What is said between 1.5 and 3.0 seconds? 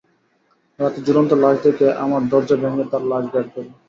দেখে আমার দরজা ভেঙে